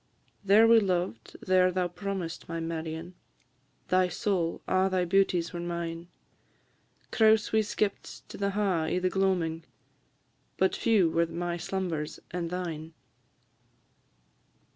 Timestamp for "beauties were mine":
5.05-6.07